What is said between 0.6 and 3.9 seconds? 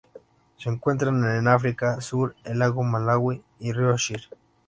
encuentran en África: sur del lago Malawi y